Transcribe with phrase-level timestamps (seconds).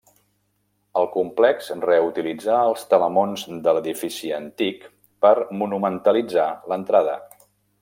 [1.01, 4.89] El complex reutilitzà els telamons de l'edifici antic
[5.27, 7.17] per monumentalitzar l'entrada.